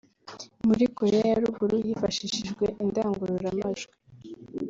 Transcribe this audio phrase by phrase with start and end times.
[0.67, 3.93] muri Koreya ya ruguru hifashsishijwe indangururamajwi